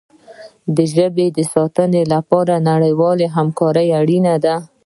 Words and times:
د 0.75 0.77
پښتو 0.79 0.83
ژبې 0.93 1.27
د 1.37 1.39
ساتنې 1.53 2.03
لپاره 2.13 2.65
نړیواله 2.69 3.25
همکاري 3.37 3.87
اړینه 3.99 4.35
ده. 4.45 4.55